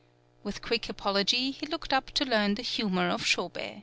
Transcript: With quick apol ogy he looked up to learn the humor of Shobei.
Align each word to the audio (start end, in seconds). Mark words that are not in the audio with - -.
With 0.41 0.63
quick 0.63 0.89
apol 0.89 1.13
ogy 1.15 1.29
he 1.51 1.65
looked 1.67 1.93
up 1.93 2.09
to 2.15 2.25
learn 2.25 2.55
the 2.55 2.63
humor 2.63 3.07
of 3.11 3.21
Shobei. 3.23 3.79